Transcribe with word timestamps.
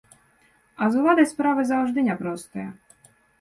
А 0.85 0.87
з 0.95 1.03
уладай 1.03 1.27
справы 1.33 1.67
заўжды 1.73 2.07
няпростыя. 2.09 2.67